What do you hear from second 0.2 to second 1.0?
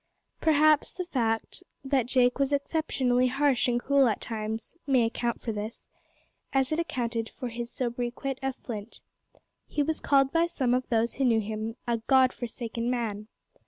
Perhaps